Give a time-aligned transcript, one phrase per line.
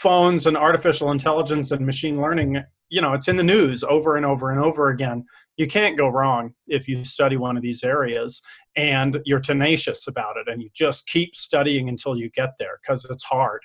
[0.00, 2.56] phones and artificial intelligence and machine learning,
[2.88, 5.22] you know, it's in the news over and over and over again.
[5.58, 8.40] You can't go wrong if you study one of these areas
[8.76, 13.04] and you're tenacious about it and you just keep studying until you get there because
[13.10, 13.60] it's hard.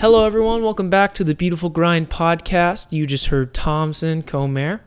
[0.00, 0.62] Hello, everyone.
[0.62, 2.90] Welcome back to the Beautiful Grind podcast.
[2.90, 4.80] You just heard Thomson Comer.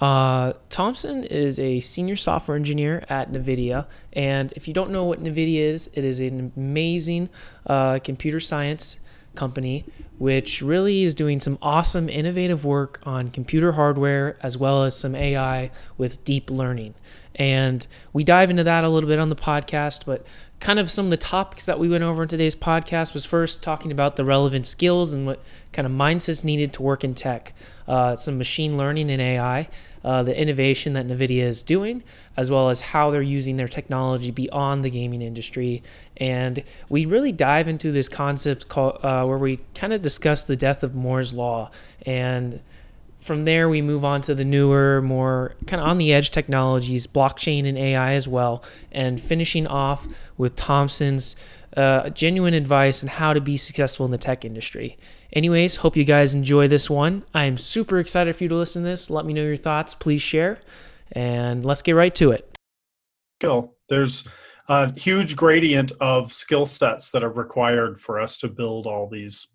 [0.00, 3.86] Uh, Thomson is a senior software engineer at NVIDIA.
[4.12, 7.28] And if you don't know what NVIDIA is, it is an amazing
[7.66, 8.98] uh, computer science
[9.38, 9.84] company
[10.18, 15.14] which really is doing some awesome, innovative work on computer hardware as well as some
[15.14, 16.94] AI with deep learning.
[17.36, 20.26] And we dive into that a little bit on the podcast, but
[20.60, 23.62] kind of some of the topics that we went over in today's podcast was first
[23.62, 25.40] talking about the relevant skills and what
[25.72, 27.52] kind of mindsets needed to work in tech,
[27.86, 29.68] uh, some machine learning and AI,
[30.04, 32.02] uh, the innovation that NVIDIA is doing,
[32.36, 35.82] as well as how they're using their technology beyond the gaming industry.
[36.16, 40.56] And we really dive into this concept called, uh, where we kind of discuss the
[40.56, 41.70] death of Moore's Law
[42.04, 42.60] and
[43.20, 47.06] from there, we move on to the newer, more kind of on the edge technologies,
[47.06, 48.62] blockchain and AI as well,
[48.92, 50.06] and finishing off
[50.36, 51.36] with Thomson's
[51.76, 54.96] uh, genuine advice on how to be successful in the tech industry.
[55.32, 57.24] Anyways, hope you guys enjoy this one.
[57.34, 59.10] I am super excited for you to listen to this.
[59.10, 59.94] Let me know your thoughts.
[59.94, 60.60] Please share,
[61.12, 62.56] and let's get right to it.
[63.40, 63.76] Cool.
[63.88, 64.24] There's
[64.68, 69.48] a huge gradient of skill sets that are required for us to build all these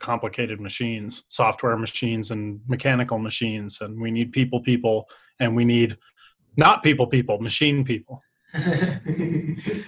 [0.00, 5.06] complicated machines, software machines and mechanical machines, and we need people people
[5.38, 5.96] and we need
[6.56, 8.20] not people people, machine people.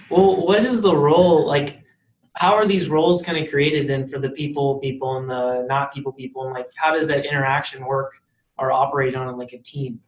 [0.09, 1.79] well, what is the role like
[2.35, 5.93] how are these roles kind of created then for the people people and the not
[5.93, 8.13] people people and like how does that interaction work
[8.57, 9.99] or operate on like a team?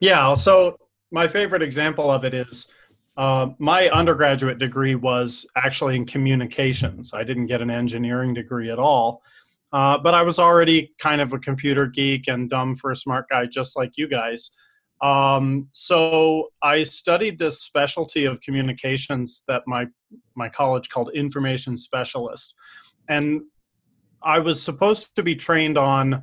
[0.00, 0.78] Yeah, so
[1.10, 2.68] my favorite example of it is
[3.16, 7.12] uh, my undergraduate degree was actually in communications.
[7.14, 9.22] I didn't get an engineering degree at all,
[9.72, 13.28] uh, but I was already kind of a computer geek and dumb for a smart
[13.30, 14.50] guy, just like you guys.
[15.02, 19.86] Um, so I studied this specialty of communications that my
[20.34, 22.54] my college called information specialist,
[23.08, 23.42] and
[24.22, 26.22] I was supposed to be trained on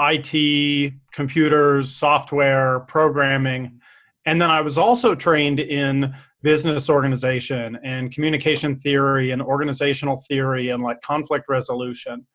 [0.00, 3.80] IT, computers, software, programming
[4.28, 10.68] and then I was also trained in business organization and communication theory and organizational theory
[10.68, 12.26] and like conflict resolution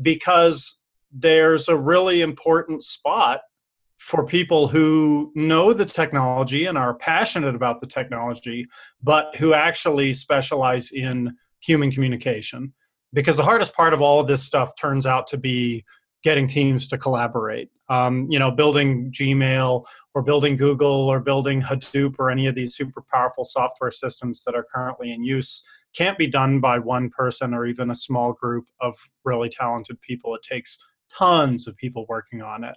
[0.00, 0.78] because
[1.12, 3.42] there's a really important spot
[3.98, 8.66] for people who know the technology and are passionate about the technology,
[9.02, 12.72] but who actually specialize in human communication.
[13.12, 15.84] Because the hardest part of all of this stuff turns out to be
[16.26, 17.70] getting teams to collaborate.
[17.88, 22.74] Um, you know, building Gmail or building Google or building Hadoop or any of these
[22.74, 25.62] super powerful software systems that are currently in use
[25.94, 30.34] can't be done by one person or even a small group of really talented people.
[30.34, 30.76] It takes
[31.16, 32.74] tons of people working on it.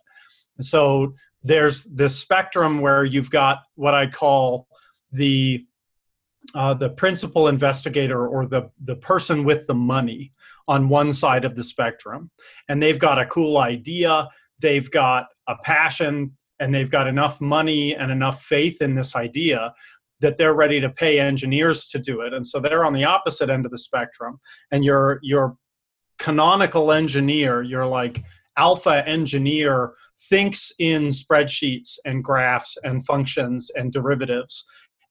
[0.62, 4.68] so there's this spectrum where you've got what I call
[5.12, 5.66] the
[6.56, 10.32] uh, the principal investigator or the the person with the money
[10.68, 12.30] on one side of the spectrum.
[12.68, 14.28] And they've got a cool idea
[14.59, 19.74] they've got a passion and they've got enough money and enough faith in this idea
[20.20, 22.34] that they're ready to pay engineers to do it.
[22.34, 24.40] And so they're on the opposite end of the spectrum.
[24.72, 25.56] And your your
[26.18, 28.22] canonical engineer your like
[28.58, 29.94] alpha engineer
[30.30, 34.66] thinks in spreadsheets and graphs and functions and derivatives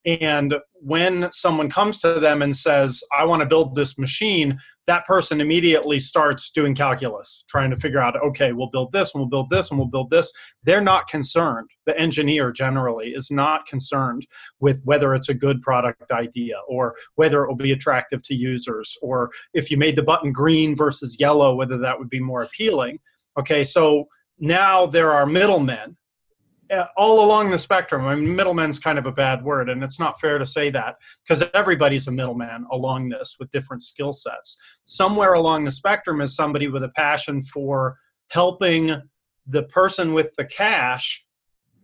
[0.06, 5.04] and when someone comes to them and says, I want to build this machine, that
[5.04, 9.28] person immediately starts doing calculus, trying to figure out, okay, we'll build this and we'll
[9.28, 10.32] build this and we'll build this.
[10.62, 11.68] They're not concerned.
[11.84, 14.26] The engineer generally is not concerned
[14.60, 18.96] with whether it's a good product idea or whether it will be attractive to users
[19.02, 22.96] or if you made the button green versus yellow, whether that would be more appealing.
[23.38, 24.06] Okay, so
[24.38, 25.96] now there are middlemen
[26.70, 28.04] Uh, all along the spectrum.
[28.04, 30.96] I mean, middleman's kind of a bad word, and it's not fair to say that
[31.22, 34.58] because everybody's a middleman along this with different skill sets.
[34.84, 37.96] Somewhere along the spectrum is somebody with a passion for
[38.28, 39.00] helping
[39.46, 41.24] the person with the cash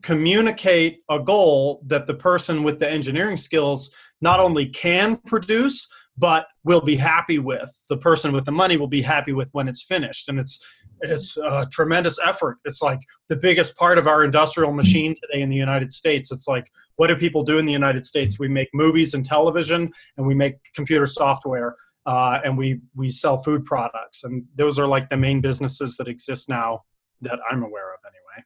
[0.02, 3.90] communicate a goal that the person with the engineering skills
[4.20, 8.86] not only can produce but will be happy with the person with the money will
[8.86, 10.62] be happy with when it's finished and it's
[11.00, 12.58] it's a tremendous effort.
[12.64, 16.32] It's like the biggest part of our industrial machine today in the united states.
[16.32, 18.38] It's like what do people do in the united states?
[18.38, 21.76] We make movies and television and we make computer software
[22.06, 24.24] uh, and we we sell food products.
[24.24, 26.82] And those are like the main businesses that exist now
[27.20, 28.44] that i'm aware of anyway.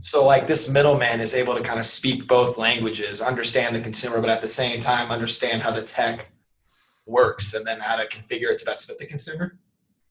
[0.00, 4.20] So like this middleman is able to kind of speak both languages understand the consumer
[4.20, 6.30] but at the same time understand how the tech
[7.06, 9.58] works and then how to configure it to best fit the consumer.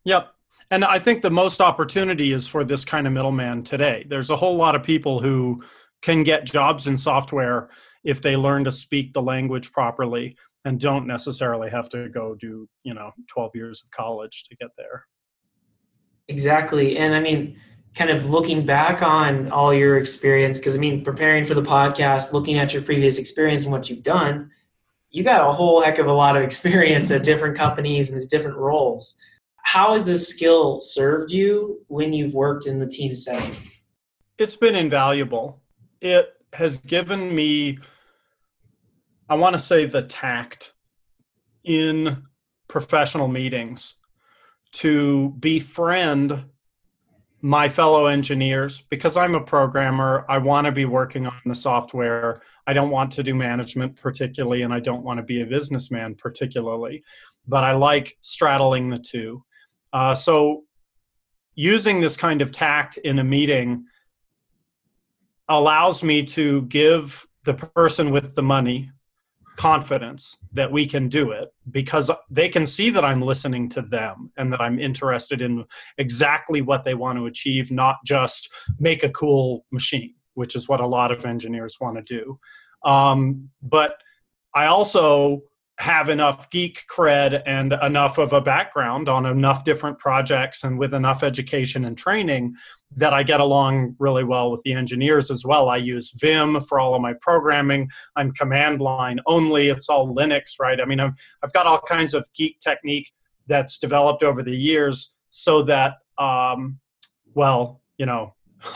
[0.04, 0.34] Yep.
[0.74, 4.08] And I think the most opportunity is for this kind of middleman today.
[4.10, 5.62] There's a whole lot of people who
[6.02, 7.70] can get jobs in software
[8.04, 10.36] if they learn to speak the language properly
[10.66, 14.70] and don't necessarily have to go do, you know, 12 years of college to get
[14.76, 15.06] there.
[16.28, 16.98] Exactly.
[16.98, 17.56] And I mean,
[17.94, 22.34] kind of looking back on all your experience, because I mean, preparing for the podcast,
[22.34, 24.50] looking at your previous experience and what you've done,
[25.12, 28.58] you got a whole heck of a lot of experience at different companies and different
[28.58, 29.20] roles.
[29.64, 33.56] How has this skill served you when you've worked in the team setting?
[34.38, 35.62] It's been invaluable.
[36.00, 37.80] It has given me,
[39.28, 40.74] I want to say, the tact
[41.64, 42.24] in
[42.68, 43.96] professional meetings
[44.74, 46.46] to befriend
[47.42, 50.26] my fellow engineers because I'm a programmer.
[50.30, 52.42] I want to be working on the software.
[52.68, 56.16] I don't want to do management particularly, and I don't want to be a businessman
[56.16, 57.04] particularly,
[57.48, 59.44] but I like straddling the two.
[59.94, 60.64] Uh, so,
[61.56, 63.86] using this kind of tact in a meeting
[65.48, 68.90] allows me to give the person with the money
[69.56, 74.32] confidence that we can do it because they can see that I'm listening to them
[74.38, 75.66] and that I'm interested in
[75.98, 78.50] exactly what they want to achieve, not just
[78.80, 82.40] make a cool machine, which is what a lot of engineers want to do.
[82.90, 84.02] Um, but
[84.56, 85.44] I also
[85.80, 90.94] have enough geek cred and enough of a background on enough different projects and with
[90.94, 92.54] enough education and training
[92.96, 95.70] that I get along really well with the engineers as well.
[95.70, 97.90] I use Vim for all of my programming.
[98.16, 99.70] I'm command line only.
[99.70, 100.80] It's all Linux, right?
[100.80, 101.10] I mean, i
[101.42, 103.12] have got all kinds of geek technique
[103.48, 106.80] that's developed over the years so that, um,
[107.34, 108.36] well, you know,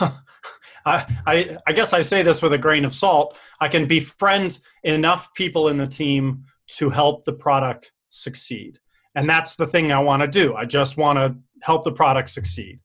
[0.84, 3.36] I, I guess I say this with a grain of salt.
[3.60, 6.44] I can befriend enough people in the team
[6.78, 8.78] to help the product succeed.
[9.16, 10.54] And that's the thing I want to do.
[10.54, 12.78] I just want to help the product succeed.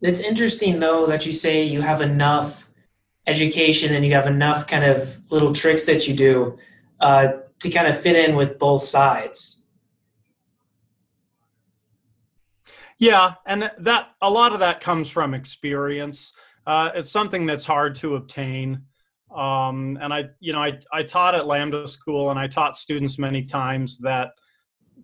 [0.00, 2.68] It's interesting though that you say you have enough
[3.26, 6.56] education and you have enough kind of little tricks that you do
[7.00, 9.68] uh, to kind of fit in with both sides.
[13.00, 16.34] Yeah, and that a lot of that comes from experience.
[16.66, 18.84] Uh, it's something that's hard to obtain.
[19.34, 23.18] Um, and I, you know, I, I taught at Lambda School and I taught students
[23.18, 24.30] many times that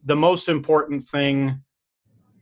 [0.04, 1.60] the most important thing,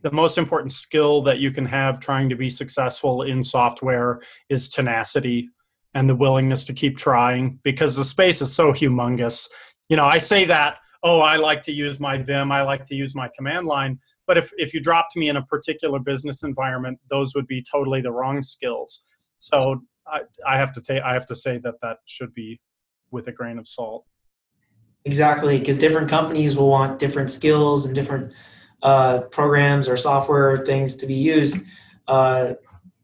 [0.01, 4.69] the most important skill that you can have trying to be successful in software is
[4.69, 5.49] tenacity
[5.93, 9.47] and the willingness to keep trying because the space is so humongous.
[9.89, 12.95] You know, I say that, oh, I like to use my Vim, I like to
[12.95, 13.99] use my command line.
[14.25, 18.01] But if, if you dropped me in a particular business environment, those would be totally
[18.01, 19.03] the wrong skills.
[19.37, 22.59] So I, I have to take I have to say that that should be
[23.11, 24.05] with a grain of salt.
[25.05, 28.35] Exactly, because different companies will want different skills and different
[28.81, 31.65] uh, programs or software things to be used
[32.07, 32.53] uh,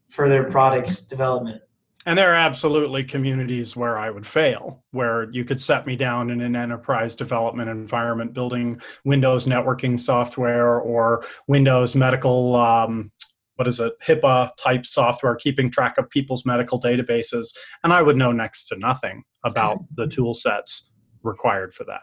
[0.08, 1.62] for their products development.
[2.06, 6.30] And there are absolutely communities where I would fail, where you could set me down
[6.30, 13.12] in an enterprise development environment, building Windows networking software or Windows medical um,
[13.60, 17.48] what is it HIPAA type software keeping track of people's medical databases,
[17.84, 20.92] and I would know next to nothing about the tool sets
[21.22, 22.00] required for that.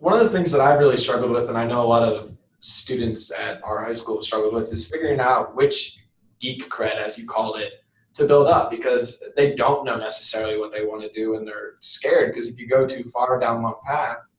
[0.00, 2.36] One of the things that I've really struggled with, and I know a lot of
[2.60, 5.98] students at our high school have struggled with, is figuring out which
[6.40, 7.72] geek cred, as you called it,
[8.12, 11.76] to build up because they don't know necessarily what they want to do and they're
[11.80, 14.35] scared because if you go too far down one path,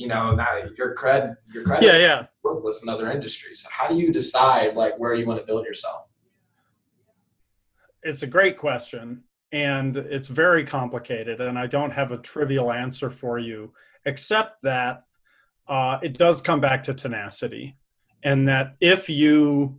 [0.00, 2.26] you know, now your cred, your credit yeah, yeah.
[2.42, 3.66] worthless in other industries.
[3.70, 6.06] How do you decide like where you want to build yourself?
[8.02, 13.10] It's a great question and it's very complicated and I don't have a trivial answer
[13.10, 13.74] for you
[14.06, 15.04] except that
[15.68, 17.76] uh, it does come back to tenacity
[18.22, 19.78] and that if you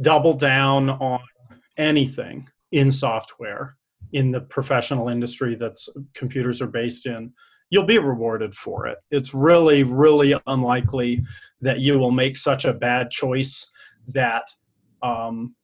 [0.00, 1.20] double down on
[1.76, 3.74] anything in software
[4.12, 5.76] in the professional industry that
[6.14, 7.32] computers are based in
[7.70, 8.98] you'll be rewarded for it.
[9.10, 11.24] It's really, really unlikely
[11.60, 13.66] that you will make such a bad choice
[14.08, 14.44] that
[15.02, 15.54] um,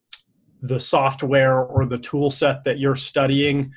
[0.62, 3.73] the software or the tool set that you're studying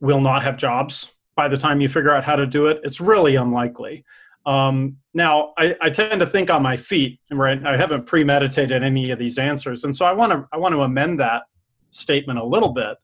[0.00, 2.80] will not have jobs by the time you figure out how to do it.
[2.82, 4.04] It's really unlikely.
[4.46, 7.64] Um, now, I, I, tend to think on my feet, right?
[7.66, 10.82] I haven't premeditated any of these answers, and so I want to I want to
[10.82, 11.42] amend that
[11.90, 12.96] statement a little bit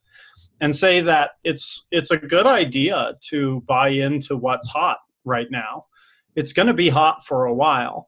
[0.63, 5.87] and say that it's it's a good idea to buy into what's hot right now.
[6.37, 8.07] It's going to be hot for a while.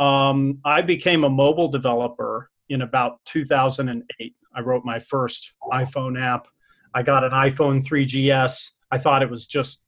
[0.00, 4.34] Um, I became a mobile developer in about 2008.
[4.56, 6.48] I wrote my first iPhone app.
[6.94, 8.72] I got an iPhone 3GS.
[8.90, 9.80] I thought it was just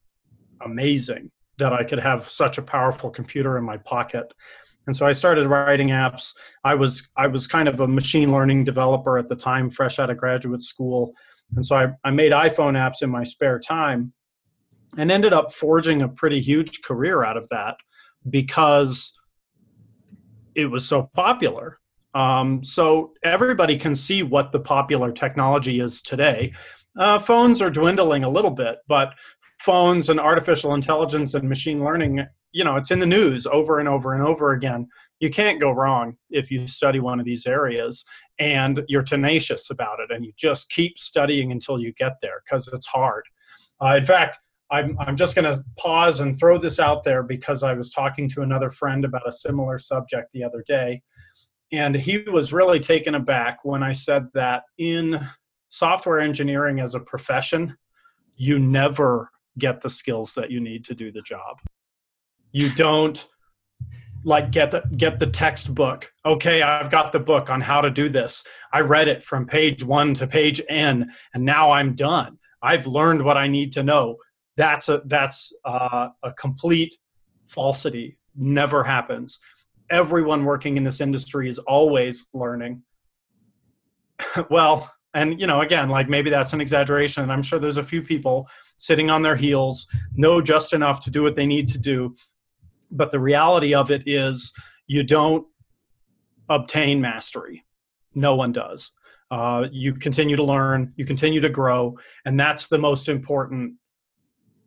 [0.64, 1.32] amazing.
[1.58, 4.32] that I could have such a powerful computer in my pocket.
[4.86, 6.34] And so I started writing apps.
[6.62, 10.10] I was I was kind of a machine learning developer at the time, fresh out
[10.10, 11.14] of graduate school.
[11.54, 14.12] And so I, I made iPhone apps in my spare time
[14.96, 17.76] and ended up forging a pretty huge career out of that
[18.28, 19.12] because
[20.54, 21.78] it was so popular.
[22.14, 26.54] Um, so everybody can see what the popular technology is today.
[26.98, 29.12] Uh, phones are dwindling a little bit, but
[29.60, 33.88] phones and artificial intelligence and machine learning, you know, it's in the news over and
[33.88, 34.88] over and over again.
[35.18, 38.04] You can't go wrong if you study one of these areas
[38.38, 42.68] and you're tenacious about it and you just keep studying until you get there because
[42.68, 43.24] it's hard.
[43.82, 44.38] Uh, in fact,
[44.70, 48.28] I'm, I'm just going to pause and throw this out there because I was talking
[48.30, 51.02] to another friend about a similar subject the other day.
[51.72, 55.18] And he was really taken aback when I said that in
[55.68, 57.76] software engineering as a profession,
[58.36, 61.58] you never get the skills that you need to do the job.
[62.52, 63.26] You don't
[64.26, 66.12] like get the get the textbook.
[66.26, 68.44] Okay, I've got the book on how to do this.
[68.72, 72.38] I read it from page 1 to page n and now I'm done.
[72.60, 74.18] I've learned what I need to know
[74.56, 76.96] that's a that's uh, a complete
[77.46, 79.38] falsity never happens
[79.88, 82.82] everyone working in this industry is always learning
[84.50, 88.02] well and you know again like maybe that's an exaggeration i'm sure there's a few
[88.02, 92.14] people sitting on their heels know just enough to do what they need to do
[92.90, 94.52] but the reality of it is
[94.86, 95.46] you don't
[96.48, 97.64] obtain mastery.
[98.14, 98.92] No one does.
[99.30, 103.74] Uh, you continue to learn you continue to grow and that's the most important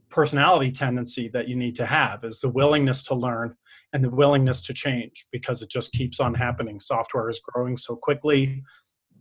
[0.10, 3.56] personality tendency that you need to have is the willingness to learn
[3.94, 6.80] and the willingness to change because it just keeps on happening.
[6.80, 8.64] Software is growing so quickly.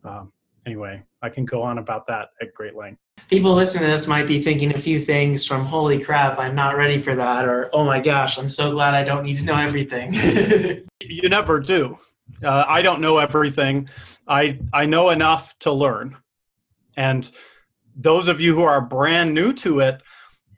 [0.04, 0.32] Um,
[0.66, 4.26] anyway i can go on about that at great length people listening to this might
[4.26, 7.84] be thinking a few things from holy crap i'm not ready for that or oh
[7.84, 10.12] my gosh i'm so glad i don't need to know everything
[11.00, 11.98] you never do
[12.44, 13.88] uh, i don't know everything
[14.26, 16.16] i i know enough to learn
[16.96, 17.30] and
[17.96, 20.00] those of you who are brand new to it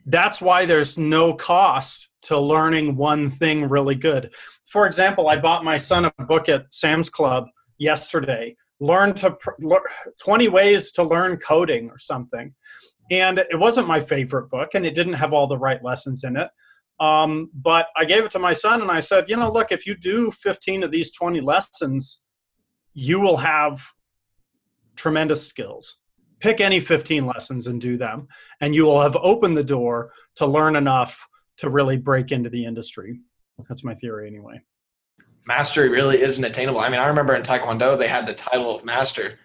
[0.06, 4.34] that's why there's no cost to learning one thing really good.
[4.66, 7.46] For example, I bought my son a book at Sam's Club
[7.78, 8.56] yesterday.
[8.80, 9.36] Learn to
[10.22, 12.54] 20 ways to learn coding or something.
[13.10, 16.36] And it wasn't my favorite book and it didn't have all the right lessons in
[16.36, 16.48] it.
[16.98, 19.86] Um, but I gave it to my son and I said, you know, look, if
[19.86, 22.22] you do 15 of these 20 lessons,
[22.94, 23.82] you will have
[24.96, 25.96] tremendous skills
[26.40, 28.26] pick any 15 lessons and do them
[28.60, 31.26] and you will have opened the door to learn enough
[31.58, 33.20] to really break into the industry
[33.68, 34.60] that's my theory anyway
[35.46, 38.84] mastery really isn't attainable i mean i remember in taekwondo they had the title of
[38.84, 39.38] master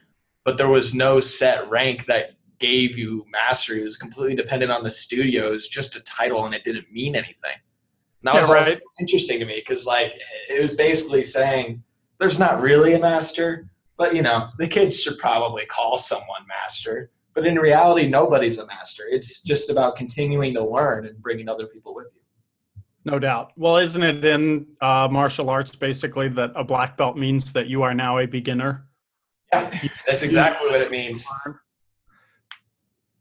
[0.44, 4.84] but there was no set rank that gave you mastery it was completely dependent on
[4.84, 8.82] the studios just a title and it didn't mean anything and that yeah, was right.
[9.00, 10.12] interesting to me because like
[10.50, 11.84] it was basically saying
[12.18, 17.12] there's not really a master but you know, the kids should probably call someone master.
[17.34, 19.04] But in reality, nobody's a master.
[19.10, 22.22] It's just about continuing to learn and bringing other people with you.
[23.06, 23.52] No doubt.
[23.56, 27.84] Well, isn't it in uh, martial arts basically that a black belt means that you
[27.84, 28.88] are now a beginner?
[29.54, 31.28] Yeah, that's exactly what it means.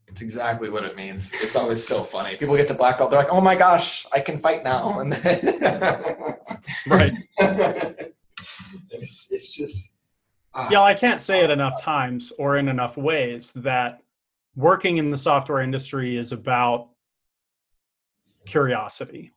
[0.07, 1.31] It's exactly what it means.
[1.33, 2.35] It's always so funny.
[2.35, 5.13] People get to black belt, they're like, "Oh my gosh, I can fight now!" And
[5.13, 6.35] then
[6.87, 7.13] right.
[8.89, 9.95] it's, it's just
[10.55, 10.69] Ah.
[10.71, 14.01] yeah, I can't say it enough times or in enough ways that
[14.55, 16.91] working in the software industry is about
[18.45, 19.33] curiosity.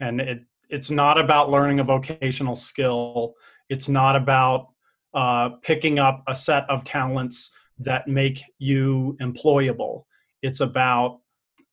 [0.00, 3.34] And it it's not about learning a vocational skill.
[3.68, 4.68] It's not about
[5.14, 10.04] uh, picking up a set of talents that make you employable.
[10.42, 11.20] It's about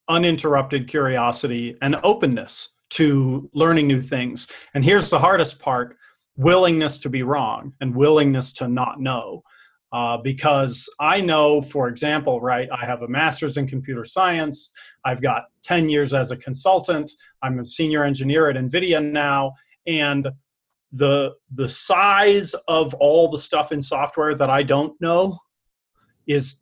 [0.10, 4.48] uninterrupted curiosity and openness to learning new things.
[4.74, 5.98] And here's the hardest part
[6.38, 9.44] willingness to be wrong and willingness to not know.
[9.94, 14.70] Uh, because I know, for example, right, I have a master's in computer science.
[15.06, 17.10] I've got 10 years as a consultant.
[17.42, 19.54] I'm a senior engineer at NVIDIA now.
[19.86, 20.28] And
[20.92, 25.40] the, the size of all the stuff in software that I don't know
[26.28, 26.62] is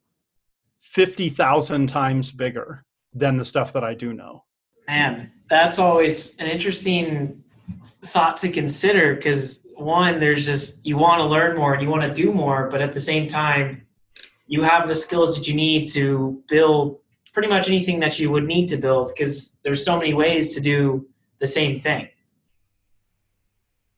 [0.81, 4.43] 50,000 times bigger than the stuff that I do know.
[4.87, 7.43] Man, that's always an interesting
[8.05, 12.03] thought to consider because one, there's just you want to learn more and you want
[12.03, 13.85] to do more, but at the same time,
[14.47, 16.99] you have the skills that you need to build
[17.33, 20.61] pretty much anything that you would need to build because there's so many ways to
[20.61, 21.05] do
[21.39, 22.07] the same thing.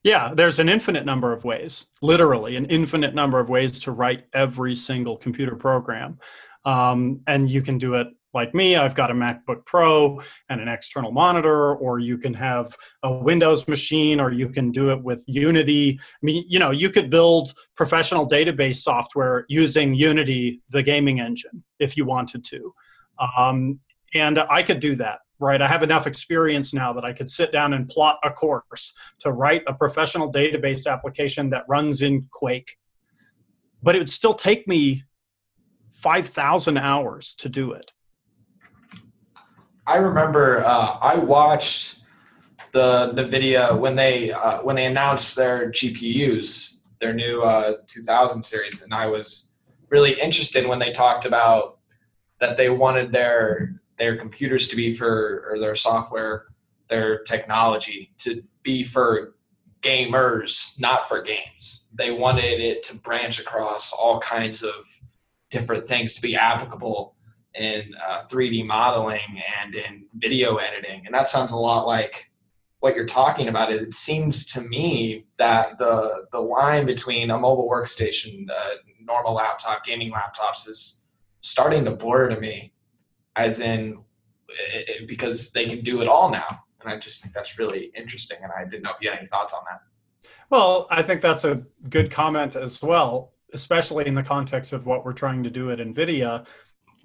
[0.04, 4.26] Yeah, there's an infinite number of ways, literally, an infinite number of ways to write
[4.34, 6.18] every single computer program.
[6.66, 10.67] Um, and you can do it like me, I've got a MacBook Pro and an
[10.67, 15.24] external monitor, or you can have a Windows machine, or you can do it with
[15.27, 16.00] Unity.
[16.00, 21.63] I mean, you know, you could build professional database software using Unity, the gaming engine,
[21.79, 22.74] if you wanted to.
[23.38, 23.79] Um,
[24.13, 25.60] and I could do that, right?
[25.60, 29.32] I have enough experience now that I could sit down and plot a course to
[29.32, 32.77] write a professional database application that runs in Quake.
[33.82, 35.03] But it would still take me
[35.89, 37.91] 5,000 hours to do it.
[39.88, 42.00] I remember uh, I watched
[42.74, 48.82] the NVIDIA when they uh, when they announced their GPUs, their new uh, 2000 series,
[48.82, 49.53] and I was
[49.89, 51.77] really interested when they talked about
[52.41, 56.48] that they wanted their their computers to be for or their software,
[56.89, 59.36] their technology to be for
[59.82, 61.86] gamers, not for games.
[61.94, 64.74] They wanted it to branch across all kinds of
[65.50, 67.15] different things to be applicable
[67.56, 71.06] in uh, 3D modeling and in video editing.
[71.06, 72.30] And that sounds a lot like
[72.80, 73.72] what you're talking about.
[73.72, 79.84] It seems to me that the the line between a mobile workstation, a normal laptop,
[79.86, 81.06] gaming laptops is
[81.42, 82.74] starting to blur to me,
[83.36, 84.00] as in
[84.50, 86.63] it, because they can do it all now.
[86.82, 88.38] And I just think that's really interesting.
[88.44, 89.82] And I didn't know if you had any thoughts on that.
[90.50, 95.04] Well, I think that's a good comment as well, especially in the context of what
[95.04, 96.46] we're trying to do at NVIDIA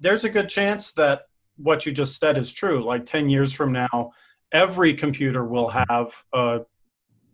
[0.03, 1.23] there's a good chance that
[1.57, 2.83] what you just said is true.
[2.83, 4.11] Like 10 years from now,
[4.51, 6.61] every computer will have a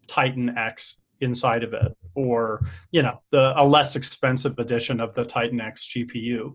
[0.08, 2.62] Titan X inside of it, or
[2.92, 6.54] you know, the a less expensive edition of the Titan X GPU.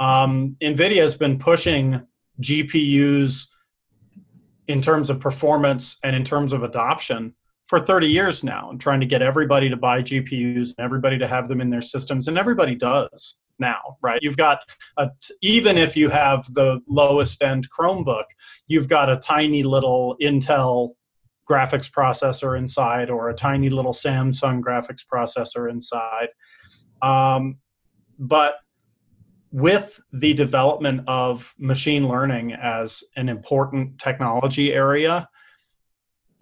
[0.00, 2.00] Um, NVIDIA has been pushing
[2.40, 3.46] GPUs
[4.68, 7.34] in terms of performance and in terms of adoption
[7.68, 11.26] for 30 years now and trying to get everybody to buy GPUs and everybody to
[11.26, 14.18] have them in their systems, and everybody does now, right?
[14.22, 14.60] You've got
[14.96, 15.08] a,
[15.42, 18.24] even if you have the lowest end Chromebook,
[18.66, 20.90] you've got a tiny little Intel
[21.48, 26.28] graphics processor inside or a tiny little Samsung graphics processor inside.
[27.02, 27.58] Um,
[28.18, 28.56] but
[29.50, 35.28] with the development of machine learning as an important technology area,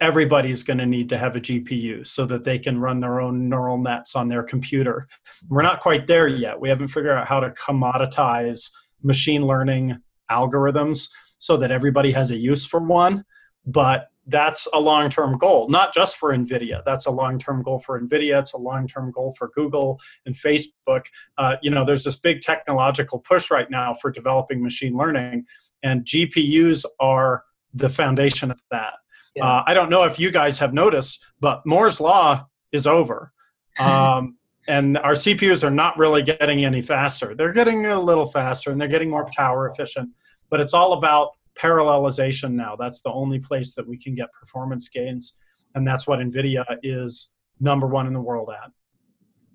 [0.03, 3.47] everybody's going to need to have a GPU so that they can run their own
[3.47, 5.07] neural nets on their computer.
[5.47, 6.59] We're not quite there yet.
[6.59, 8.69] We haven't figured out how to commoditize
[9.01, 9.97] machine learning
[10.29, 13.23] algorithms so that everybody has a use for one.
[13.65, 16.83] But that's a long term goal, not just for NVIDIA.
[16.85, 18.39] That's a long term goal for NVIDIA.
[18.39, 21.05] It's a long term goal for Google and Facebook.
[21.37, 25.45] Uh, you know, there's this big technological push right now for developing machine learning,
[25.81, 28.93] and GPUs are the foundation of that.
[29.35, 29.45] Yeah.
[29.45, 33.31] Uh, I don't know if you guys have noticed, but Moore's law is over.
[33.79, 37.33] Um, and our CPUs are not really getting any faster.
[37.35, 40.11] They're getting a little faster and they're getting more power efficient,
[40.51, 42.75] but it's all about parallelization now.
[42.75, 45.37] That's the only place that we can get performance gains.
[45.75, 48.71] And that's what NVIDIA is number one in the world at.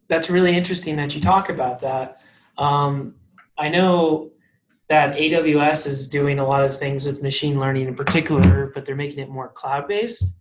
[0.09, 2.21] That's really interesting that you talk about that.
[2.57, 3.15] Um,
[3.57, 4.33] I know
[4.89, 8.97] that AWS is doing a lot of things with machine learning in particular, but they're
[8.97, 10.37] making it more cloud based,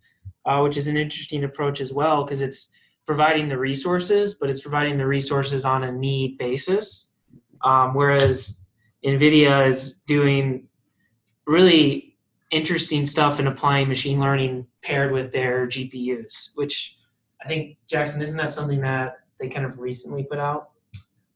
[0.46, 2.72] uh, which is an interesting approach as well because it's
[3.06, 7.14] providing the resources, but it's providing the resources on a need basis.
[7.62, 8.68] Um, whereas
[9.04, 10.68] NVIDIA is doing
[11.46, 12.18] really
[12.52, 16.98] interesting stuff in applying machine learning paired with their GPUs, which
[17.44, 20.72] I think, Jackson, isn't that something that they kind of recently put out?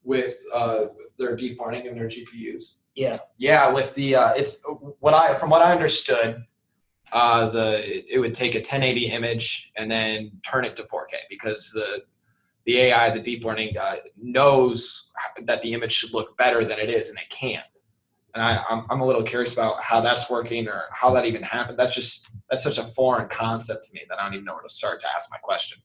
[0.04, 0.86] With uh,
[1.18, 2.76] their deep learning and their GPUs.
[2.96, 3.20] Yeah.
[3.38, 4.62] Yeah, with the uh, it's
[5.00, 6.44] what I from what I understood,
[7.12, 11.72] uh, the it would take a 1080 image and then turn it to 4K because
[11.72, 12.04] the
[12.66, 15.10] the AI, the deep learning, uh, knows
[15.44, 17.64] that the image should look better than it is, and it can.
[18.34, 21.42] And I, I'm, I'm a little curious about how that's working or how that even
[21.42, 21.80] happened.
[21.80, 24.64] That's just that's such a foreign concept to me that I don't even know where
[24.64, 25.80] to start to ask my question.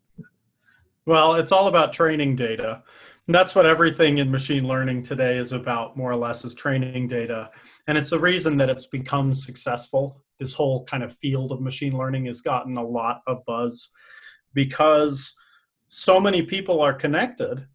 [1.06, 2.82] Well, it's all about training data.
[3.26, 7.08] And that's what everything in machine learning today is about, more or less, is training
[7.08, 7.50] data.
[7.88, 10.22] And it's the reason that it's become successful.
[10.38, 13.88] This whole kind of field of machine learning has gotten a lot of buzz
[14.54, 15.34] because
[15.88, 17.66] so many people are connected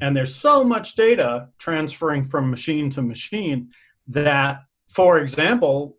[0.00, 3.70] and there's so much data transferring from machine to machine
[4.08, 5.96] that, for example,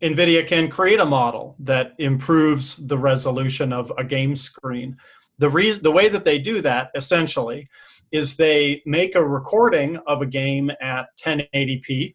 [0.00, 4.96] NVIDIA can create a model that improves the resolution of a game screen
[5.38, 7.68] the reason the way that they do that essentially
[8.12, 12.14] is they make a recording of a game at 1080p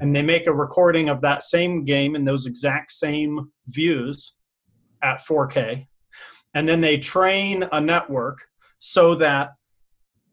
[0.00, 4.34] and they make a recording of that same game in those exact same views
[5.02, 5.86] at 4K
[6.54, 8.46] and then they train a network
[8.78, 9.50] so that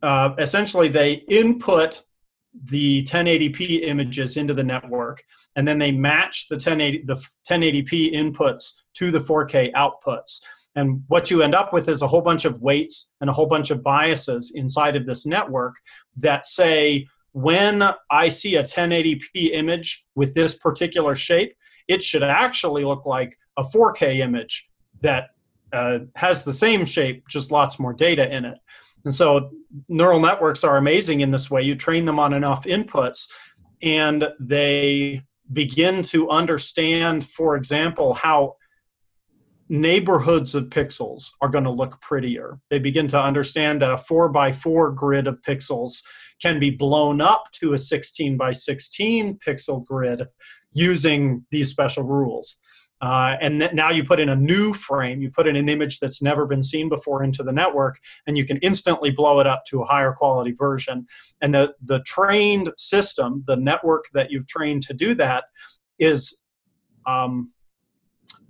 [0.04, 2.02] uh, essentially they input
[2.66, 5.24] the 1080p images into the network
[5.56, 7.16] and then they match the 1080 the
[7.50, 10.42] 1080p inputs to the 4k outputs
[10.76, 13.46] and what you end up with is a whole bunch of weights and a whole
[13.46, 15.76] bunch of biases inside of this network
[16.18, 21.54] that say when i see a 1080p image with this particular shape
[21.88, 24.70] it should actually look like a 4k image
[25.02, 25.30] that
[25.74, 28.58] uh, has the same shape just lots more data in it
[29.06, 29.52] and so
[29.88, 31.62] neural networks are amazing in this way.
[31.62, 33.30] You train them on enough inputs
[33.82, 38.56] and they begin to understand, for example, how
[39.72, 42.60] neighborhoods of pixels are going to look prettier.
[42.70, 46.04] They begin to understand that a four by four grid of pixels
[46.42, 50.28] can be blown up to a 16 by 16 pixel grid
[50.74, 52.58] using these special rules.
[53.02, 56.00] Uh, and th- now you put in a new frame, you put in an image
[56.00, 59.64] that's never been seen before into the network, and you can instantly blow it up
[59.66, 61.08] to a higher quality version.
[61.40, 65.46] And the, the trained system, the network that you've trained to do that,
[65.98, 66.38] is
[67.08, 67.52] um,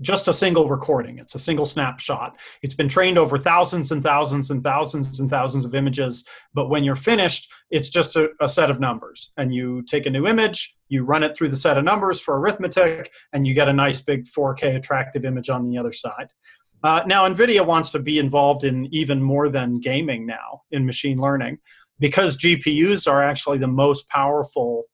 [0.02, 1.20] just a single recording.
[1.20, 2.36] It's a single snapshot.
[2.62, 6.26] It's been trained over thousands and thousands and thousands and thousands of images.
[6.54, 9.32] But when you're finished, it's just a, a, set of numbers.
[9.38, 12.40] And you take a new image, you run it through the set of numbers for
[12.40, 16.30] arithmetic, and you get a nice big 4K attractive image on the other side.
[16.84, 21.18] Uh, now, NVIDIA wants to be involved in even more than gaming now in machine
[21.18, 21.60] learning
[22.00, 24.86] because GPUs are actually the most powerful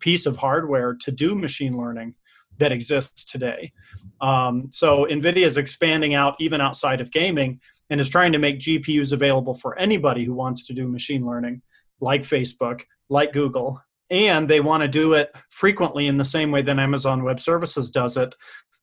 [0.00, 2.14] piece of hardware to do machine learning
[2.60, 3.72] that exists today.
[4.20, 8.60] Um, so NVIDIA is expanding out even outside of gaming and is trying to make
[8.60, 11.62] GPUs available for anybody who wants to do machine learning,
[12.00, 13.82] like Facebook, like Google.
[14.10, 17.90] And they want to do it frequently in the same way that Amazon Web Services
[17.90, 18.34] does it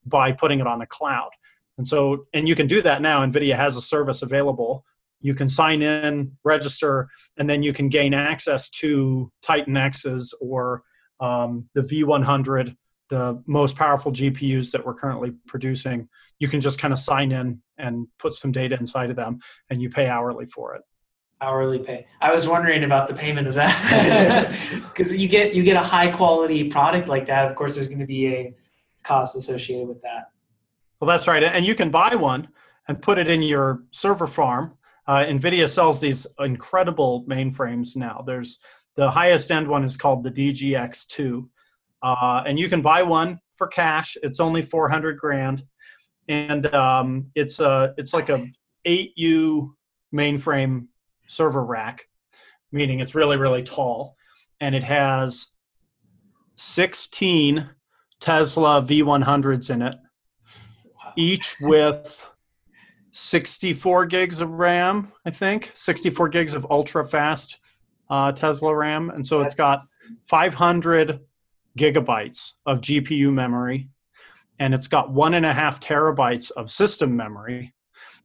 [0.05, 1.29] by putting it on the cloud.
[1.77, 3.25] And so, and you can do that now.
[3.25, 4.85] NVIDIA has a service available.
[5.21, 10.83] You can sign in, register, and then you can gain access to Titan X's or
[11.19, 12.75] um, the V100
[13.09, 16.07] the most powerful GPUs that we're currently producing,
[16.39, 19.39] you can just kind of sign in and put some data inside of them,
[19.69, 20.81] and you pay hourly for it.
[21.39, 22.07] Hourly pay.
[22.19, 26.09] I was wondering about the payment of that because you get you get a high
[26.09, 27.49] quality product like that.
[27.49, 28.53] Of course, there's going to be a
[29.03, 30.31] cost associated with that.
[30.99, 32.47] Well, that's right, and you can buy one
[32.87, 34.73] and put it in your server farm.
[35.05, 38.23] Uh, NVIDIA sells these incredible mainframes now.
[38.25, 38.59] There's
[38.95, 41.47] the highest end one is called the DGX2
[42.03, 44.17] uh, and you can buy one for cash.
[44.23, 45.63] It's only 400 grand,
[46.27, 48.45] and um, it's a it's like a
[48.85, 49.71] 8U
[50.13, 50.87] mainframe
[51.27, 52.05] server rack,
[52.71, 54.15] meaning it's really really tall,
[54.59, 55.47] and it has
[56.57, 57.69] 16
[58.19, 59.95] Tesla V100s in it,
[61.15, 62.29] each with
[63.11, 67.59] 64 gigs of RAM, I think, 64 gigs of ultra fast
[68.09, 69.81] uh, Tesla RAM, and so it's got
[70.25, 71.19] 500
[71.77, 73.89] gigabytes of GPU memory,
[74.59, 77.73] and it's got one and a half terabytes of system memory.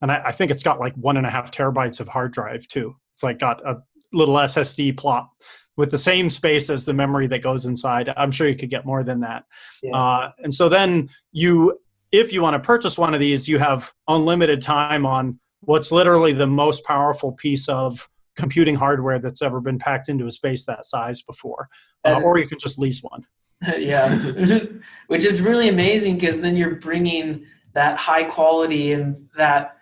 [0.00, 2.66] And I, I think it's got like one and a half terabytes of hard drive
[2.66, 2.96] too.
[3.14, 5.28] It's like got a little SSD plot
[5.76, 8.12] with the same space as the memory that goes inside.
[8.16, 9.44] I'm sure you could get more than that.
[9.82, 9.96] Yeah.
[9.96, 11.78] Uh, and so then you,
[12.10, 16.32] if you want to purchase one of these, you have unlimited time on what's literally
[16.32, 20.84] the most powerful piece of computing hardware that's ever been packed into a space that
[20.84, 21.68] size before.
[22.04, 23.24] Uh, or you can just lease one.
[23.78, 24.16] yeah,
[25.06, 29.76] which is really amazing because then you're bringing that high quality and that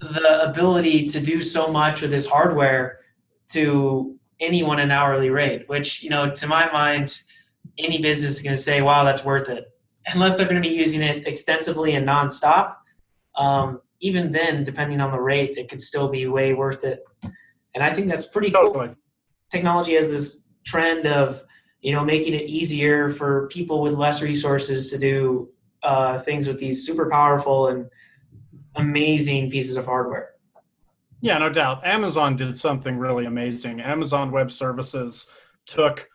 [0.00, 2.98] the ability to do so much with this hardware
[3.48, 5.68] to anyone an hourly rate.
[5.68, 7.18] Which you know, to my mind,
[7.78, 9.64] any business is going to say, "Wow, that's worth it,"
[10.12, 12.76] unless they're going to be using it extensively and nonstop.
[13.36, 17.04] Um, even then, depending on the rate, it could still be way worth it.
[17.74, 18.94] And I think that's pretty cool.
[19.50, 21.42] Technology has this trend of
[21.82, 25.50] you know, making it easier for people with less resources to do
[25.82, 27.90] uh, things with these super powerful and
[28.76, 30.30] amazing pieces of hardware.
[31.20, 31.84] Yeah, no doubt.
[31.84, 33.80] Amazon did something really amazing.
[33.80, 35.28] Amazon Web Services
[35.66, 36.08] took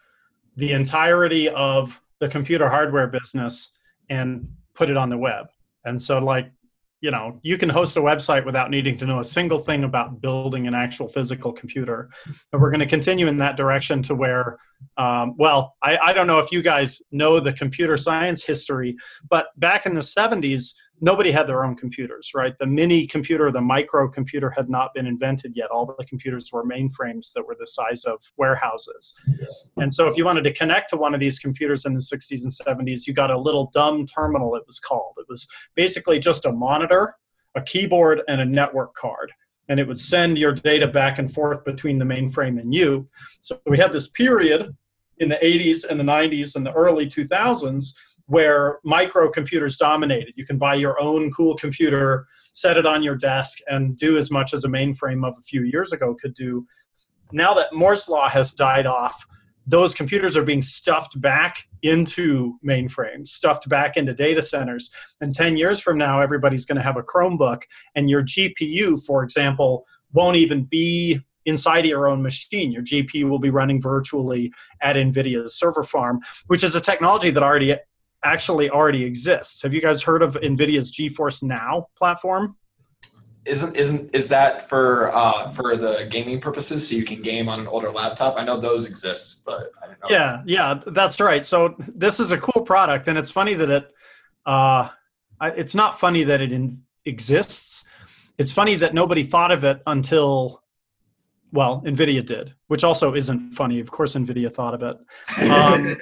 [0.56, 3.72] the entirety of the computer hardware business
[4.10, 5.48] and put it on the web.
[5.86, 6.52] And so, like,
[7.02, 10.20] you know you can host a website without needing to know a single thing about
[10.22, 12.10] building an actual physical computer.
[12.52, 14.58] And we're going to continue in that direction to where
[14.98, 18.96] um, well I, I don't know if you guys know the computer science history
[19.30, 22.58] but back in the 70s nobody had their own computers, right?
[22.58, 25.70] The mini computer, the micro computer had not been invented yet.
[25.70, 29.14] All the computers were mainframes that were the size of warehouses.
[29.78, 32.44] And so if you wanted to connect to one of these computers in the 60s
[32.44, 35.16] and 70s, you got a little dumb terminal, it was called.
[35.18, 37.16] It was basically just a monitor,
[37.56, 39.32] a keyboard, and a network card.
[39.70, 43.08] and it would send your data back and forth between the mainframe and you.
[43.42, 44.76] So we had this period
[45.18, 47.94] in the 80s and the 90s and the early 2000s
[48.28, 50.34] where microcomputers dominated.
[50.36, 54.30] You can buy your own cool computer, set it on your desk, and do as
[54.30, 56.66] much as a mainframe of a few years ago could do.
[57.32, 59.26] Now that Moore's Law has died off,
[59.66, 64.90] those computers are being stuffed back into mainframes, stuffed back into data centers.
[65.20, 67.64] And 10 years from now, everybody's going to have a Chromebook,
[67.96, 72.72] and your GPU, for example, won't even be inside your own machine.
[72.72, 77.42] Your GPU will be running virtually at NVIDIA's server farm, which is a technology that
[77.44, 77.76] already
[78.24, 79.62] actually already exists.
[79.64, 82.56] Have you guys heard of NVIDIA's GeForce Now platform?
[83.46, 86.90] Isn't isn't is that for uh, for the gaming purposes?
[86.90, 88.36] So you can game on an older laptop.
[88.38, 90.08] I know those exist, but I don't know.
[90.10, 91.46] Yeah, yeah, that's right.
[91.46, 93.92] So this is a cool product, and it's funny that it.
[94.46, 94.90] Uh,
[95.42, 97.86] it's not funny that it in, exists.
[98.38, 100.62] It's funny that nobody thought of it until,
[101.52, 103.80] well, Nvidia did, which also isn't funny.
[103.80, 104.98] Of course, Nvidia thought of it.
[105.52, 105.98] Um,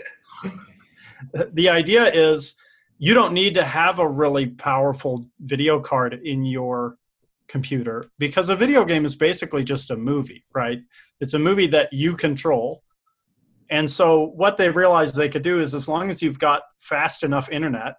[1.54, 2.56] the idea is
[2.97, 6.97] you don't need to have a really powerful video card in your
[7.47, 10.80] computer because a video game is basically just a movie, right?
[11.19, 12.84] It's a movie that you control.
[13.69, 17.23] And so what they realized they could do is as long as you've got fast
[17.23, 17.95] enough internet,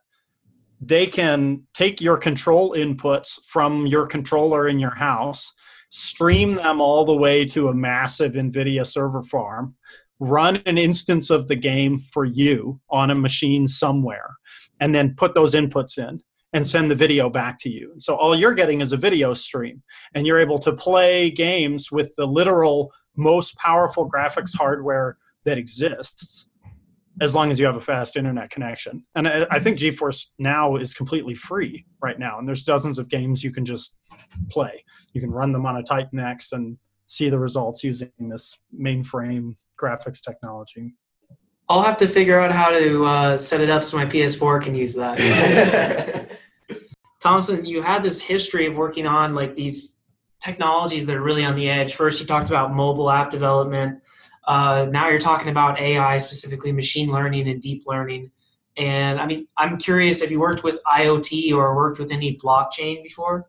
[0.81, 5.52] they can take your control inputs from your controller in your house,
[5.90, 9.74] stream them all the way to a massive NVIDIA server farm,
[10.18, 14.37] run an instance of the game for you on a machine somewhere,
[14.81, 17.92] and then put those inputs in and send the video back to you.
[17.98, 19.83] So all you're getting is a video stream,
[20.14, 26.48] and you're able to play games with the literal most powerful graphics hardware that exists
[27.20, 29.02] as long as you have a fast internet connection.
[29.14, 33.42] And I, think GeForce Now is completely free right now, and there's dozens of games
[33.42, 33.96] you can just
[34.50, 34.85] play.
[35.14, 36.76] You can run them on a Titan X and
[37.07, 40.95] see the results using this mainframe graphics technology.
[41.69, 44.75] I'll have to figure out how to uh, set it up so my PS4 can
[44.75, 46.31] use that.
[47.21, 49.99] Thomson, you had this history of working on like these
[50.40, 51.95] technologies that are really on the edge.
[51.95, 54.01] First, you talked about mobile app development.
[54.47, 58.31] Uh, now you're talking about AI, specifically machine learning and deep learning.
[58.77, 63.03] And I mean, I'm curious, have you worked with IoT or worked with any blockchain
[63.03, 63.47] before?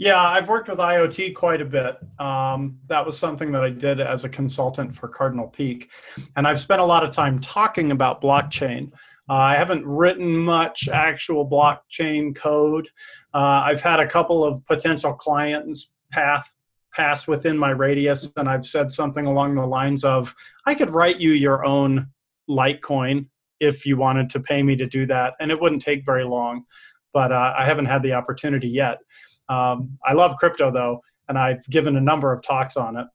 [0.00, 1.98] Yeah, I've worked with IoT quite a bit.
[2.20, 5.90] Um, that was something that I did as a consultant for Cardinal Peak.
[6.36, 8.92] And I've spent a lot of time talking about blockchain.
[9.28, 12.88] Uh, I haven't written much actual blockchain code.
[13.34, 16.54] Uh, I've had a couple of potential clients path
[16.94, 20.34] pass within my radius, and I've said something along the lines of,
[20.64, 22.08] I could write you your own
[22.48, 23.26] Litecoin
[23.60, 26.64] if you wanted to pay me to do that, and it wouldn't take very long.
[27.12, 28.98] But uh, I haven't had the opportunity yet.
[29.48, 33.06] Um, I love crypto though, and I've given a number of talks on it.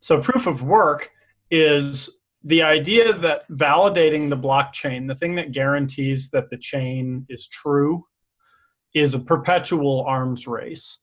[0.00, 1.10] So, proof of work
[1.50, 7.48] is the idea that validating the blockchain, the thing that guarantees that the chain is
[7.48, 8.04] true,
[8.94, 10.98] is a perpetual arms race.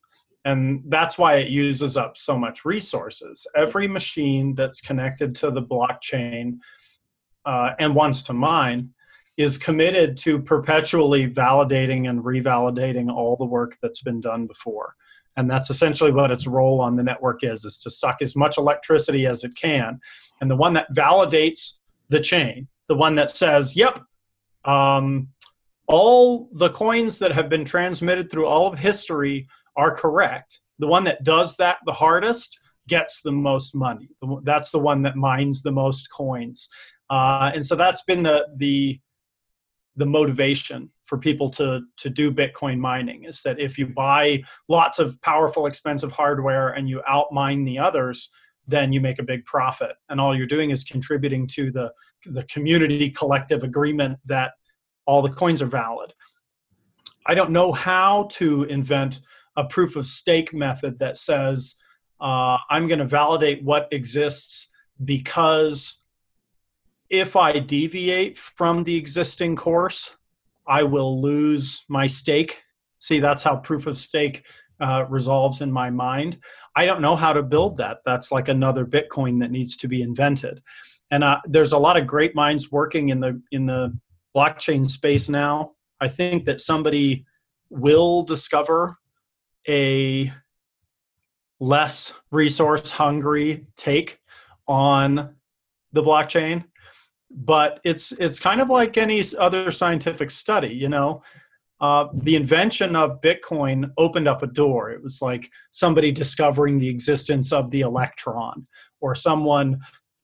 [0.45, 3.45] And that's why it uses up so much resources.
[3.55, 6.57] Every machine that's connected to the blockchain
[7.45, 8.89] uh, and wants to mine
[9.37, 14.95] is committed to perpetually validating and revalidating all the work that's been done before.
[15.35, 18.57] And that's essentially what its role on the network is is to suck as much
[18.57, 19.99] electricity as it can.
[20.39, 24.01] And the one that validates the chain the one that says yep
[24.65, 25.27] um,
[25.87, 30.61] all the coins that have been transmitted through all of history are correct.
[30.79, 34.09] The one that does that the hardest gets the most money.
[34.43, 36.69] That's the one that mines the most coins.
[37.09, 38.99] Uh, and so that's been the the
[39.95, 44.97] the motivation for people to to do bitcoin mining is that if you buy lots
[44.97, 48.31] of powerful expensive hardware and you outmine the others
[48.67, 49.95] then you make a big profit.
[50.09, 51.91] And all you're doing is contributing to the
[52.25, 54.53] the community collective agreement that
[55.05, 56.13] all the coins are valid.
[57.27, 59.19] I don't know how to invent
[59.57, 61.75] a proof of stake method that says
[62.19, 64.67] uh, i'm going to validate what exists
[65.03, 65.99] because
[67.13, 70.17] if I deviate from the existing course,
[70.67, 72.63] I will lose my stake.
[72.97, 74.47] See, that's how proof of stake
[74.81, 76.39] uh, resolves in my mind.
[76.75, 77.99] I don't know how to build that.
[78.03, 80.63] That's like another Bitcoin that needs to be invented.
[81.11, 83.95] And uh, there's a lot of great minds working in the in the
[84.35, 85.73] blockchain space now.
[86.01, 87.27] I think that somebody
[87.69, 88.97] will discover
[89.69, 90.33] a
[91.59, 94.17] less resource hungry take
[94.67, 95.35] on
[95.91, 96.63] the blockchain
[97.33, 101.21] but it's it's kind of like any other scientific study you know
[101.83, 104.91] uh, the invention of Bitcoin opened up a door.
[104.91, 108.65] It was like somebody discovering the existence of the electron
[109.01, 109.81] or someone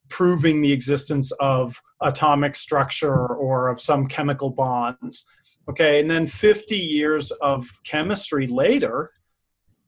[0.09, 5.25] proving the existence of atomic structure or of some chemical bonds.
[5.69, 9.11] Okay, and then 50 years of chemistry later,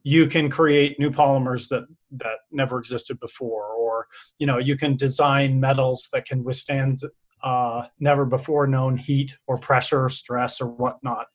[0.03, 4.97] you can create new polymers that that never existed before or you know you can
[4.97, 7.01] design metals that can withstand
[7.43, 11.25] uh, never before known heat or pressure stress or whatnot.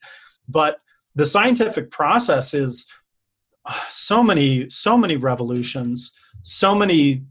[0.47, 0.77] But
[1.15, 2.85] the scientific process is
[3.65, 7.23] uh, so many so many revolutions so many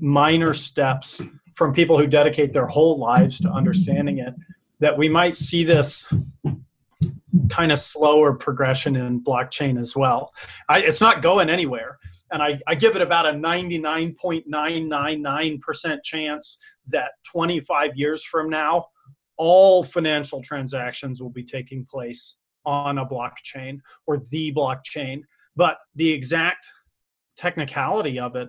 [0.00, 1.20] minor steps
[1.54, 4.34] from people who dedicate their whole lives to understanding it
[4.80, 6.10] that we might see this
[7.48, 10.34] kind of slower progression in blockchain as well.
[10.68, 11.98] I, it's not going anywhere.
[12.30, 18.86] And I, I give it about a 99.999% chance that 25 years from now,
[19.36, 25.22] all financial transactions will be taking place on a blockchain or the blockchain.
[25.56, 26.66] But the exact
[27.36, 28.48] technicality of it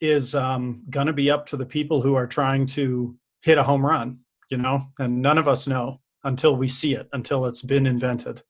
[0.00, 3.64] is um, going to be up to the people who are trying to hit a
[3.64, 7.62] home run, you know, and none of us know until we see it, until it's
[7.62, 8.42] been invented.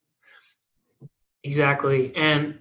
[1.45, 2.15] Exactly.
[2.17, 2.59] And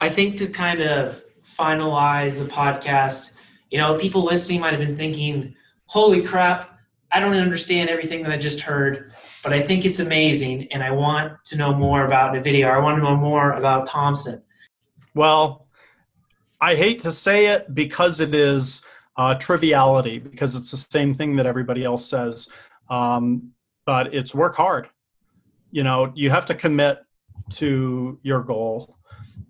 [0.00, 1.24] I think to kind of
[1.58, 3.32] finalize the podcast,
[3.70, 5.54] you know, people listening might have been thinking,
[5.86, 6.78] holy crap,
[7.10, 10.90] I don't understand everything that I just heard, but I think it's amazing and I
[10.90, 12.70] want to know more about NVIDIA.
[12.70, 14.42] I want to know more about Thomson.
[15.14, 15.68] Well,
[16.60, 18.82] I hate to say it because it is
[19.16, 22.48] uh, triviality, because it's the same thing that everybody else says.
[22.90, 23.54] Um,
[23.86, 24.88] but it's work hard.
[25.70, 26.98] You know, you have to commit
[27.54, 28.96] to your goal.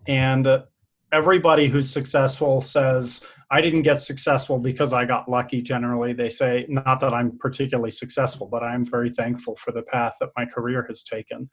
[0.08, 0.64] And
[1.12, 5.62] everybody who's successful says, I didn't get successful because I got lucky.
[5.62, 10.16] Generally, they say, not that I'm particularly successful, but I'm very thankful for the path
[10.20, 11.50] that my career has taken.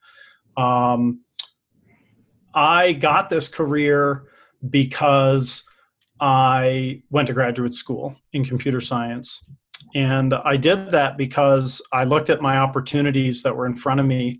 [0.58, 1.22] Um,
[2.54, 4.24] I got this career
[4.70, 5.64] because
[6.20, 9.44] I went to graduate school in computer science.
[9.94, 14.06] And I did that because I looked at my opportunities that were in front of
[14.06, 14.40] me.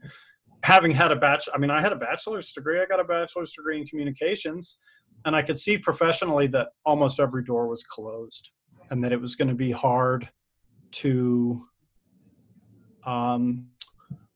[0.64, 2.80] Having had a bachelor, I mean, I had a bachelor's degree.
[2.80, 4.80] I got a bachelor's degree in communications,
[5.26, 8.52] and I could see professionally that almost every door was closed,
[8.90, 10.30] and that it was going to be hard
[10.92, 11.66] to
[13.06, 13.68] um,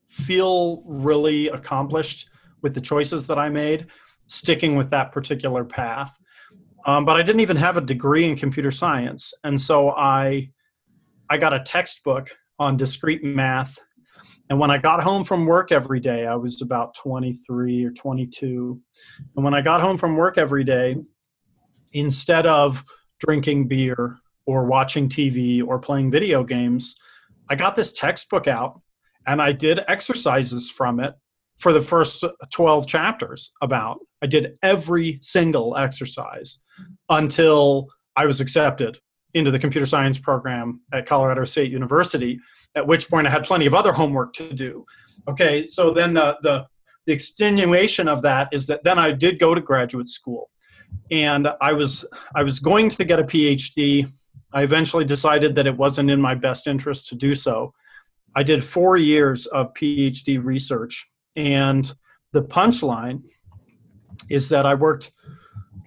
[0.07, 2.29] feel really accomplished
[2.61, 3.87] with the choices that I made,
[4.27, 6.17] sticking with that particular path.
[6.87, 10.49] Um, but I didn't even have a degree in computer science, and so I
[11.29, 13.79] I got a textbook on discrete math.
[14.49, 18.79] And when I got home from work every day, I was about 23 or 22.
[19.35, 20.97] And when I got home from work every day,
[21.93, 22.83] instead of
[23.19, 26.95] drinking beer or watching TV or playing video games,
[27.49, 28.81] I got this textbook out
[29.25, 31.15] and I did exercises from it
[31.57, 33.99] for the first 12 chapters about.
[34.21, 36.59] I did every single exercise
[37.09, 38.99] until I was accepted
[39.35, 42.39] into the computer science program at Colorado State University,
[42.73, 44.85] at which point I had plenty of other homework to do.
[45.27, 46.65] Okay, so then the, the,
[47.05, 50.49] the extenuation of that is that then I did go to graduate school
[51.11, 54.09] and I was I was going to get a PhD.
[54.53, 57.73] I eventually decided that it wasn't in my best interest to do so.
[58.35, 61.93] I did four years of PhD research, and
[62.31, 63.23] the punchline
[64.29, 65.11] is that I worked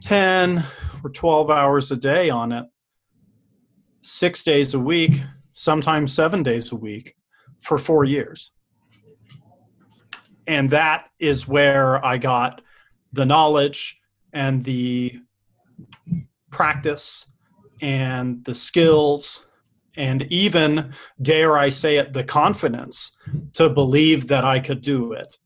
[0.03, 0.63] 10
[1.03, 2.67] or 12 hours a day on it
[4.01, 5.23] six days a week,
[5.55, 7.17] sometimes seven days a week
[7.61, 8.53] for four years.
[10.47, 12.63] And that is where I got
[13.13, 13.99] the knowledge
[14.33, 15.21] and the
[16.51, 17.27] practice
[17.83, 19.47] and the skills
[19.97, 23.17] and even, dare I say it, the confidence
[23.55, 25.37] to believe that I could do it.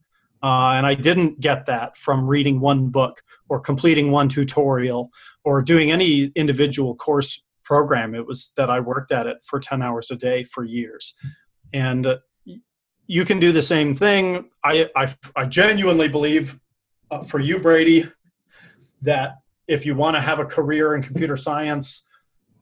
[0.43, 5.11] Uh, and I didn't get that from reading one book or completing one tutorial
[5.45, 8.15] or doing any individual course program.
[8.15, 11.15] It was that I worked at it for 10 hours a day for years.
[11.73, 12.19] And uh,
[13.07, 14.51] you can do the same thing.
[14.63, 16.61] I, I, I genuinely believe
[17.11, 18.11] uh, for you, Brady,
[19.01, 22.07] that if you want to have a career in computer science,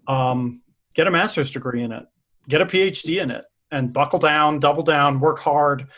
[0.06, 0.62] um,
[0.94, 2.04] get a master's degree in it,
[2.48, 5.88] get a PhD in it, and buckle down, double down, work hard,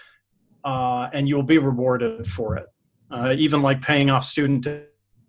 [0.64, 2.66] uh, and you will be rewarded for it.
[3.10, 4.66] Uh, even like paying off student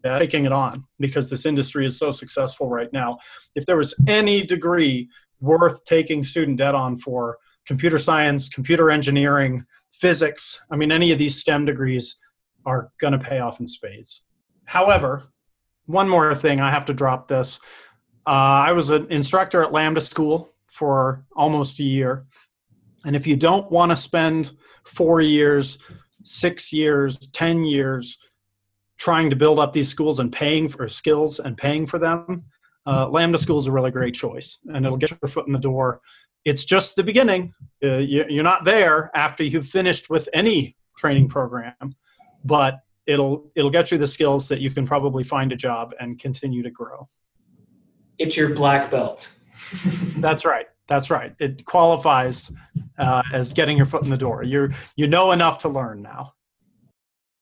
[0.03, 3.17] taking it on because this industry is so successful right now.
[3.55, 9.65] If there was any degree worth taking student debt on for computer science, computer engineering,
[9.89, 12.17] physics, I mean, any of these STEM degrees
[12.65, 14.23] are going to pay off in spades.
[14.65, 15.23] However,
[15.85, 17.59] one more thing, I have to drop this.
[18.25, 18.29] Uh,
[18.67, 22.25] I was an instructor at Lambda School for almost a year.
[23.05, 24.51] And if you don't want to spend
[24.85, 25.77] four years
[26.23, 28.17] six years, 10 years
[29.03, 32.45] trying to build up these schools and paying for skills and paying for them,
[32.87, 35.59] uh, Lambda School is a really great choice and it'll get your foot in the
[35.59, 35.99] door.
[36.45, 37.53] It's just the beginning.
[37.83, 41.95] Uh, you, you're not there after you've finished with any training program,
[42.45, 46.17] but it'll it'll get you the skills that you can probably find a job and
[46.17, 47.09] continue to grow.
[48.19, 49.33] It's your black belt.
[50.17, 50.67] That's right.
[50.87, 51.35] That's right.
[51.39, 52.53] It qualifies
[52.97, 54.43] uh, as getting your foot in the door.
[54.43, 56.33] You you know enough to learn now.